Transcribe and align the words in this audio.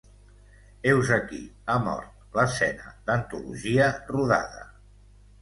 Heus 0.91 1.11
aquí, 1.17 1.41
ha 1.73 1.75
mort, 1.83 2.15
l'escena 2.39 2.95
d'antologia 3.11 3.93
rodada. 4.11 4.67